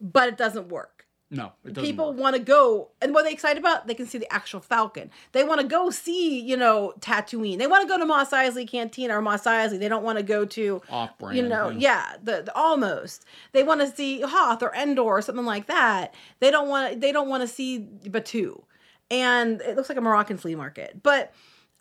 [0.00, 1.03] but it doesn't work.
[1.30, 1.90] No, it doesn't.
[1.90, 3.86] People want to go, and what are they excited about?
[3.86, 5.10] They can see the actual Falcon.
[5.32, 7.58] They want to go see, you know, Tatooine.
[7.58, 9.80] They want to go to Mos Eisley Cantina or Mos Eisley.
[9.80, 11.78] They don't want to go to, Off-brand, you know, yeah.
[11.78, 13.24] yeah, the, the almost.
[13.52, 16.14] They want to see Hoth or Endor or something like that.
[16.40, 17.00] They don't want.
[17.00, 18.62] They don't want to see Batuu,
[19.10, 21.02] and it looks like a Moroccan flea market.
[21.02, 21.32] But,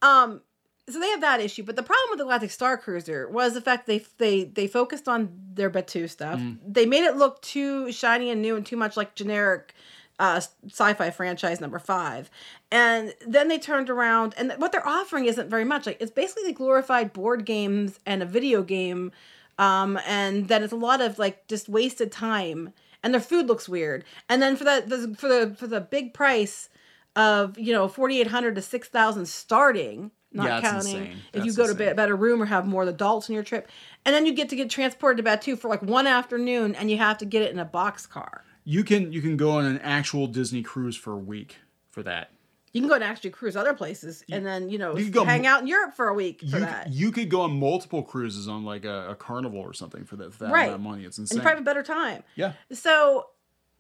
[0.02, 0.42] um,
[0.90, 1.64] so they have that issue.
[1.64, 5.08] But the problem with the Galactic Star Cruiser was the fact they they they focused
[5.08, 6.40] on their Batuu stuff.
[6.68, 9.74] They made it look too shiny and new and too much like generic
[10.20, 12.30] uh, sci-fi franchise number five.
[12.72, 15.86] And then they turned around, and what they're offering isn't very much.
[15.86, 19.12] Like it's basically the glorified board games and a video game,
[19.58, 22.74] um, and then it's a lot of like just wasted time.
[23.04, 24.06] And their food looks weird.
[24.30, 26.70] And then for that, the- for the for the big price
[27.16, 31.18] of you know forty eight hundred to six thousand starting, not Yeah, counting insane.
[31.34, 33.68] if you go to a better room or have more adults on your trip,
[34.06, 36.98] and then you get to get transported to Batuu for like one afternoon, and you
[36.98, 38.44] have to get it in a box car.
[38.66, 41.58] You can you can go on an actual Disney cruise for a week
[41.90, 42.32] for that.
[42.72, 45.46] You can go and actually cruise other places, and then you know you go hang
[45.46, 46.92] out in Europe for a week for You, that.
[46.92, 50.34] you could go on multiple cruises on like a, a carnival or something for that,
[50.34, 51.04] for that right, amount of money.
[51.06, 51.38] It's and insane.
[51.38, 52.24] you probably a better time.
[52.36, 52.54] yeah.
[52.72, 53.28] So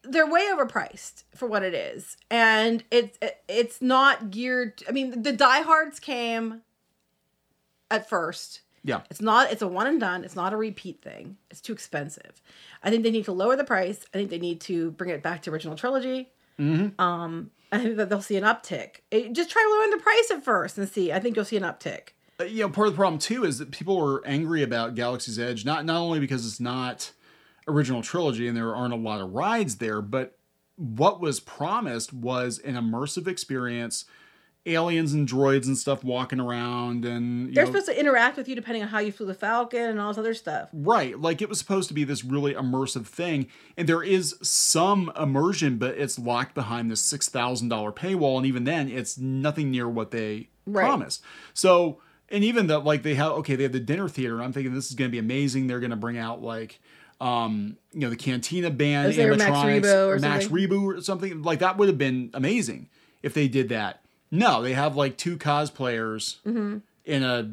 [0.04, 4.84] they're way overpriced for what it is, and it's it, it's not geared.
[4.88, 6.62] I mean, the diehards came
[7.90, 8.62] at first.
[8.84, 9.02] Yeah.
[9.10, 9.52] It's not.
[9.52, 10.24] It's a one and done.
[10.26, 11.38] It's not a repeat thing.
[11.50, 12.42] It's too expensive.
[12.84, 14.06] I think they need to lower the price.
[14.14, 16.30] I think they need to bring it back to original trilogy.
[16.60, 17.00] Mm-hmm.
[17.02, 18.98] Um, I think that they'll see an uptick.
[19.10, 21.12] It- just try lowering the price at first and see.
[21.14, 22.10] I think you'll see an uptick.
[22.40, 25.40] Uh, you know, part of the problem too is that people were angry about Galaxy's
[25.40, 27.12] Edge, not not only because it's not
[27.68, 30.38] original trilogy and there aren't a lot of rides there, but
[30.76, 34.06] what was promised was an immersive experience,
[34.66, 38.48] aliens and droids and stuff walking around and you They're know, supposed to interact with
[38.48, 40.70] you depending on how you flew the Falcon and all this other stuff.
[40.72, 41.20] Right.
[41.20, 43.48] Like it was supposed to be this really immersive thing.
[43.78, 48.38] And there is some immersion, but it's locked behind this $6,000 paywall.
[48.38, 50.86] And even then, it's nothing near what they Right.
[50.86, 51.22] promised.
[51.54, 52.00] So,
[52.30, 54.36] and even that, like they have, okay, they have the dinner theater.
[54.36, 55.68] And I'm thinking this is going to be amazing.
[55.68, 56.80] They're going to bring out like,
[57.24, 60.70] um, you know, the Cantina band, there Max Rebo or Max something?
[60.70, 61.42] Rebo or something.
[61.42, 62.90] Like that would have been amazing
[63.22, 64.02] if they did that.
[64.32, 66.78] No, they have like two cosplayers Mm-hmm.
[67.06, 67.52] in a,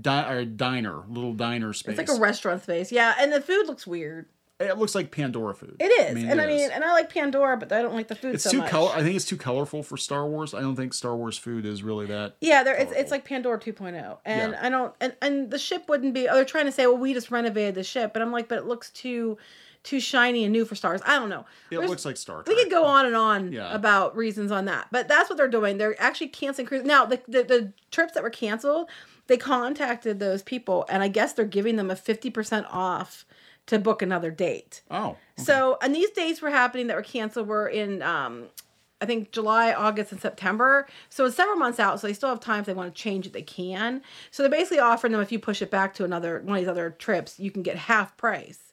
[0.00, 1.98] di- or diner, little diner space.
[1.98, 2.92] It's like a restaurant space.
[2.92, 4.26] Yeah, and the food looks weird.
[4.58, 5.76] It looks like Pandora food.
[5.80, 6.70] It is, and it I mean, is.
[6.70, 8.70] and I like Pandora, but I don't like the food it's so too much.
[8.70, 8.90] color.
[8.94, 10.54] I think it's too colorful for Star Wars.
[10.54, 12.36] I don't think Star Wars food is really that.
[12.40, 14.58] Yeah, there it's, it's like Pandora 2.0, and Yeah.
[14.62, 16.26] I don't and and the ship wouldn't be.
[16.26, 18.56] Oh, they're trying to say, well, we just renovated the ship, but I'm like, but
[18.56, 19.36] it looks too
[19.82, 21.00] too shiny and new for stars.
[21.04, 21.44] I don't know.
[21.70, 22.48] It There's- looks like Star Trek.
[22.56, 23.72] We could go on and on Yeah.
[23.74, 25.76] about reasons on that, but that's what they're doing.
[25.78, 26.86] They're actually canceling cruises.
[26.88, 28.88] Now, the, the the trips that were canceled,
[29.26, 33.26] they contacted those people, and I guess they're giving them a fifty percent off
[33.66, 34.82] to book another date.
[34.90, 38.46] Oh, So, and these dates were happening that were canceled were in, um,
[39.00, 40.86] I think July, August, and September.
[41.10, 42.00] So it's several months out.
[42.00, 44.02] So they still have time if they want to change it, they can.
[44.30, 46.70] So they're basically offering them if you push it back to another one of these
[46.70, 48.72] other trips, you can get half price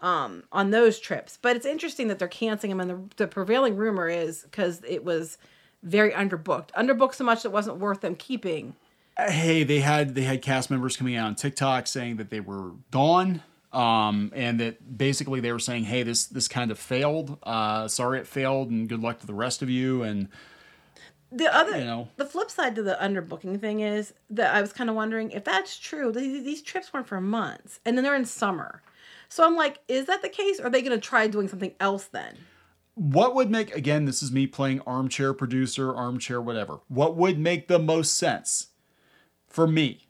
[0.00, 1.38] um, on those trips.
[1.40, 5.04] But it's interesting that they're canceling them, and the, the prevailing rumor is because it
[5.04, 5.38] was
[5.82, 8.74] very underbooked, underbooked so much that it wasn't worth them keeping.
[9.18, 12.72] hey, they had they had cast members coming out on TikTok saying that they were
[12.90, 17.38] gone, um, and that basically they were saying, hey, this this kind of failed.
[17.42, 20.02] Uh, sorry, it failed, and good luck to the rest of you.
[20.02, 20.28] And
[21.30, 22.08] The other, You know.
[22.16, 25.44] the flip side to the underbooking thing is that I was kind of wondering if
[25.44, 26.12] that's true.
[26.12, 28.82] These, these trips weren't for months, and then they're in summer.
[29.28, 30.58] So I'm like, is that the case?
[30.58, 32.36] Or are they going to try doing something else then?
[32.94, 34.04] what would make again?
[34.04, 36.80] This is me playing armchair producer, armchair whatever.
[36.88, 38.68] What would make the most sense
[39.46, 40.08] for me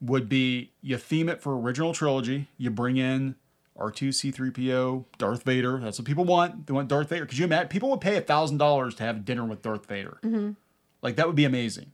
[0.00, 2.48] would be you theme it for original trilogy.
[2.56, 3.34] You bring in
[3.78, 5.78] R2, C3PO, Darth Vader.
[5.78, 6.66] That's what people want.
[6.66, 7.26] They want Darth Vader.
[7.26, 7.68] Could you imagine?
[7.68, 10.18] People would pay a thousand dollars to have dinner with Darth Vader.
[10.22, 10.52] Mm-hmm.
[11.02, 11.92] Like that would be amazing.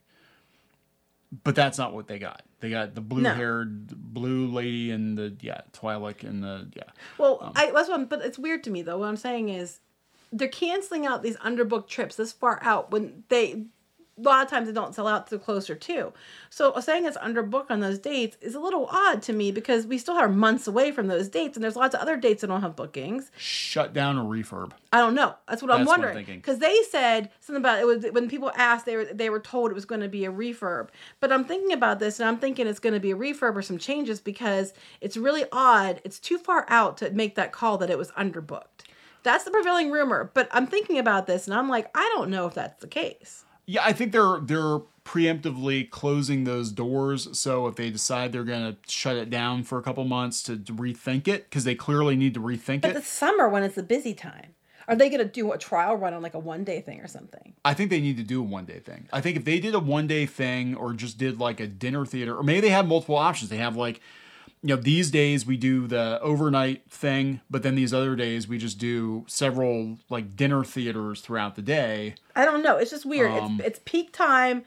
[1.43, 2.43] But that's not what they got.
[2.61, 6.85] They got the blue-haired blue lady and the yeah Twi'lek and the yeah.
[7.19, 8.01] Well, um, I that's what.
[8.01, 8.99] I'm, but it's weird to me though.
[8.99, 9.81] What I'm saying is,
[10.33, 13.65] they're canceling out these underbooked trips this far out when they.
[14.17, 16.13] A lot of times they don't sell out to closer to.
[16.51, 19.99] So saying it's underbooked on those dates is a little odd to me because we
[19.99, 22.61] still are months away from those dates, and there's lots of other dates that don't
[22.61, 23.31] have bookings.
[23.37, 24.73] Shut down a refurb.
[24.93, 25.35] I don't know.
[25.49, 26.25] That's what I'm That's I'm wondering.
[26.25, 29.71] Because they said something about it was when people asked, they were they were told
[29.71, 30.89] it was going to be a refurb.
[31.19, 33.63] But I'm thinking about this, and I'm thinking it's going to be a refurb or
[33.63, 36.01] some changes because it's really odd.
[36.05, 38.85] It's too far out to make that call that it was underbooked.
[39.25, 40.31] That's the prevailing rumor.
[40.35, 43.45] But I'm thinking about this, and I'm like, I don't know if that's the case.
[43.67, 47.39] Yeah, I think they're they're preemptively closing those doors.
[47.39, 50.57] So if they decide they're going to shut it down for a couple months to,
[50.57, 52.95] to rethink it, because they clearly need to rethink But it.
[52.95, 54.55] But the summer when it's the busy time,
[54.89, 57.07] are they going to do a trial run on like a one day thing or
[57.07, 57.55] something?
[57.65, 59.09] I think they need to do a one day thing.
[59.13, 62.05] I think if they did a one day thing or just did like a dinner
[62.05, 63.51] theater, or maybe they have multiple options.
[63.51, 64.01] They have like,
[64.65, 68.57] you know, these days we do the overnight thing, but then these other days we
[68.57, 72.15] just do several like dinner theaters throughout the day.
[72.35, 72.79] I don't know.
[72.79, 73.31] It's just weird.
[73.31, 74.65] Um, it's it's peak time,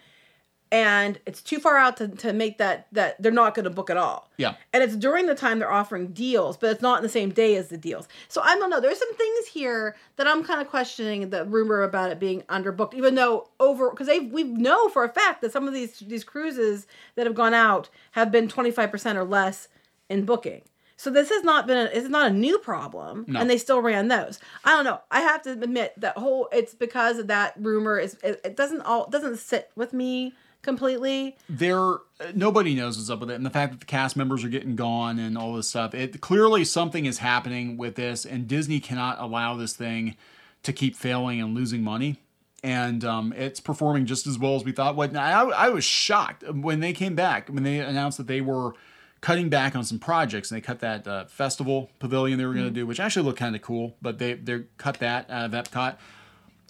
[0.71, 3.89] and it's too far out to, to make that that they're not going to book
[3.89, 4.29] at all.
[4.37, 4.53] Yeah.
[4.71, 7.55] And it's during the time they're offering deals, but it's not in the same day
[7.55, 8.07] as the deals.
[8.27, 8.79] So I don't know.
[8.79, 12.93] There's some things here that I'm kind of questioning the rumor about it being underbooked,
[12.93, 16.23] even though over because they we know for a fact that some of these these
[16.23, 19.69] cruises that have gone out have been 25 percent or less
[20.09, 20.61] in booking.
[20.99, 23.39] So this has not been a, it's not a new problem, No.
[23.39, 24.39] and they still ran those.
[24.65, 24.99] I don't know.
[25.11, 28.81] I have to admit that whole it's because of that rumor is it, it doesn't
[28.81, 31.37] all doesn't sit with me completely.
[31.47, 31.97] there
[32.33, 34.75] nobody knows what's up with it and the fact that the cast members are getting
[34.75, 39.17] gone and all this stuff it clearly something is happening with this and disney cannot
[39.21, 40.17] allow this thing
[40.63, 42.19] to keep failing and losing money
[42.63, 46.43] and um, it's performing just as well as we thought what I, I was shocked
[46.51, 48.73] when they came back when they announced that they were
[49.21, 50.51] cutting back on some projects.
[50.51, 53.39] And they cut that uh, festival pavilion they were going to do, which actually looked
[53.39, 55.97] kind of cool, but they they cut that out of Epcot.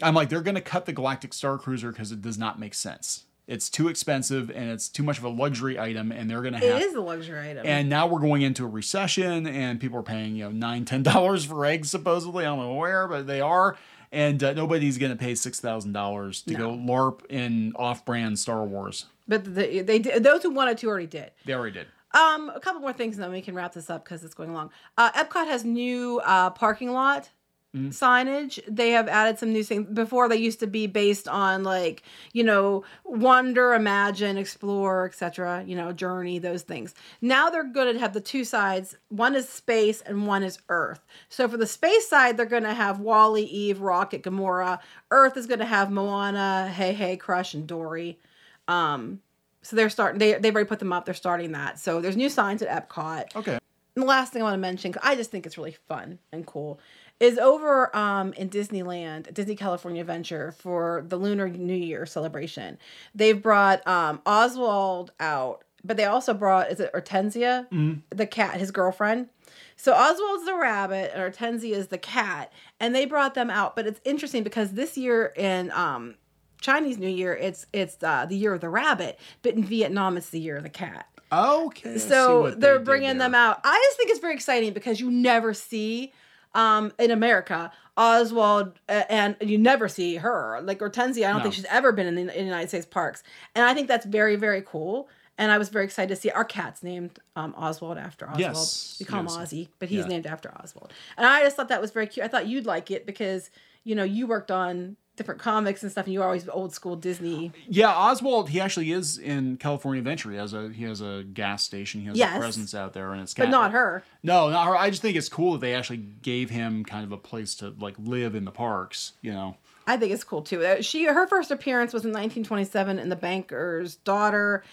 [0.02, 2.74] I'm like, they're going to cut the Galactic Star Cruiser because it does not make
[2.76, 3.24] sense.
[3.48, 6.60] It's too expensive and it's too much of a luxury item, and they're going to
[6.60, 6.82] have.
[6.82, 7.66] It is a luxury item.
[7.66, 11.02] And now we're going into a recession, and people are paying you know nine, ten
[11.04, 12.44] dollars for eggs supposedly.
[12.44, 13.78] I don't know where, but they are,
[14.12, 18.66] and uh, nobody's going to pay six thousand dollars to go LARP in off-brand Star
[18.66, 19.06] Wars.
[19.30, 21.32] but the, they did, those who wanted to already did.
[21.46, 21.88] They already did.
[22.14, 24.54] Um, a couple more things, and then we can wrap this up because it's going
[24.54, 24.72] long.
[24.98, 27.30] Uh, Epcot has new uh, parking lot
[27.76, 28.60] signage.
[28.68, 29.88] They have added some new things.
[29.94, 35.64] Before they used to be based on like you know wonder, imagine, explore, etc.
[35.66, 36.96] You know, journey, those things.
[37.22, 38.96] Now they're going to have the two sides.
[39.10, 41.06] One is space and one is Earth.
[41.30, 44.80] So for the space side, they're going to have WALL-E, Eve, Rocket, Gamora.
[45.12, 48.20] Earth is going to have Moana, Heihei, Crush, and Dory.
[48.68, 49.22] Um,
[49.68, 50.18] so they're starting.
[50.20, 51.04] They they've already put them up.
[51.06, 51.78] They're starting that.
[51.78, 53.36] So there's new signs at Epcot.
[53.36, 53.54] Okay.
[53.96, 56.20] And the last thing I want to mention, 'cause I just think it's really fun
[56.32, 56.80] and cool,
[57.20, 62.78] is over um, in Disneyland, Disney California Adventure for the Lunar New Year celebration.
[63.14, 67.68] They've brought um, Oswald out, but they also brought is it Hortensia,
[68.12, 69.30] the cat, his girlfriend.
[69.76, 73.76] So Oswald's the rabbit and Hortensia is the cat, and they brought them out.
[73.76, 76.16] But it's interesting because this year in um,
[76.62, 80.30] Chinese New Year, it's it's uh, the year of the rabbit, but in Vietnam, it's
[80.30, 81.98] the year of the cat Okay.
[81.98, 83.60] So they're they bringing them out.
[83.64, 86.14] I just think it's very exciting because you never see
[86.56, 91.26] um in America Oswald uh, and you never see her like Hortensia.
[91.26, 91.44] I don't No.
[91.44, 93.24] think she's ever been in the, in the United States parks,
[93.56, 95.10] and I think that's very very cool.
[95.40, 98.40] And I was very excited to see our cat's named um, Oswald after Oswald.
[98.40, 99.36] Yes, we call yes.
[99.36, 100.08] him Ozzy, but he's Yeah.
[100.08, 100.94] named after Oswald.
[101.16, 102.24] And I just thought that was very cute.
[102.24, 103.52] I thought you'd like it because
[103.84, 106.96] you know you worked on different comics and stuff, and you were always old school
[106.96, 107.52] Disney.
[107.68, 108.50] Yeah, Oswald.
[108.50, 110.32] He actually is in California Adventure.
[110.32, 112.00] He has a he has a gas station.
[112.02, 112.38] He has Yes.
[112.38, 114.04] a presence out there, and it's But not her.
[114.24, 114.78] No, not her.
[114.78, 117.74] I just think it's cool that they actually gave him kind of a place to
[117.80, 119.14] like live in the parks.
[119.22, 119.58] You know.
[119.90, 120.82] I think it's cool too.
[120.82, 124.64] She her first appearance was in 1927 in The Banker's Daughter,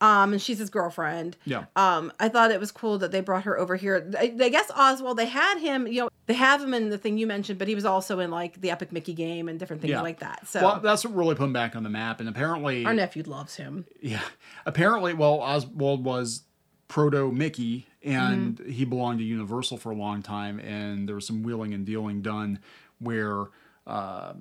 [0.00, 1.36] um, and she's his girlfriend.
[1.44, 1.64] Yeah.
[1.76, 4.10] Um, I thought it was cool that they brought her over here.
[4.18, 5.86] I, I guess Oswald they had him.
[5.86, 8.30] You know, they have him in the thing you mentioned, but he was also in
[8.30, 10.00] like the Epic Mickey game and different things Yeah.
[10.02, 10.46] like that.
[10.46, 12.20] So Well, that's what really put him back on the map.
[12.20, 13.86] And apparently, our nephew loves him.
[14.00, 14.22] yeah,
[14.66, 16.42] apparently, well, Oswald was
[16.88, 18.70] proto Mickey, and Mm-hmm.
[18.70, 20.58] he belonged to Universal for a long time.
[20.60, 22.58] And there was some wheeling and dealing done
[22.98, 23.46] where.
[23.86, 24.34] Uh,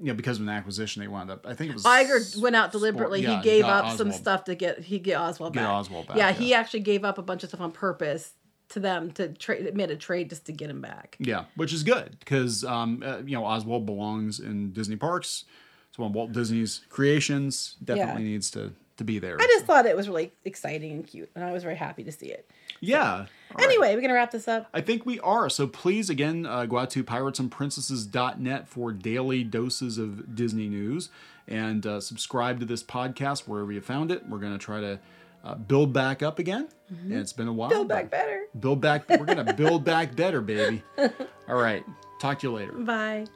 [0.00, 1.46] you know, because of an acquisition, they wound up.
[1.46, 3.22] I think it was Iger went out deliberately.
[3.22, 5.68] yeah, he gave up some stuff to get he get Oswald Get back.
[5.70, 6.32] Oswald back, Yeah, yeah.
[6.34, 8.32] he actually gave up a bunch of stuff on purpose
[8.70, 11.16] to them to trade made a trade just to get him back.
[11.20, 15.44] Yeah, which is good because um, uh, you know Oswald belongs in Disney parks.
[15.90, 17.76] It's one of Walt Disney's creations.
[17.84, 18.28] Definitely Yeah.
[18.30, 19.36] needs to to be there.
[19.40, 22.12] I just thought it was really exciting and cute, and I was very happy to
[22.12, 22.48] see it.
[22.84, 23.12] Yeah.
[23.12, 23.64] All right.
[23.64, 24.68] Anyway, we're gonna wrap this up.
[24.74, 25.48] I think we are.
[25.48, 31.10] So please, again, uh, go out to piratesandprincesses.net for daily doses of Disney news
[31.48, 34.28] and uh, subscribe to this podcast wherever you found it.
[34.28, 34.98] We're going to try to
[35.44, 36.68] uh, build back up again.
[36.88, 37.70] And it's been a while.
[37.70, 37.78] Mm-hmm.
[37.78, 38.44] Build back better.
[38.58, 39.08] Build back.
[39.08, 40.82] We're going to build back better, baby.
[41.48, 41.84] All right.
[42.20, 42.72] Talk to you later.
[42.72, 43.26] Bye.